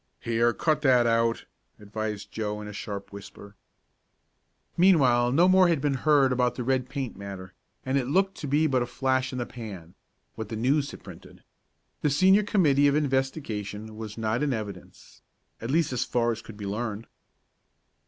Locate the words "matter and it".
7.15-8.07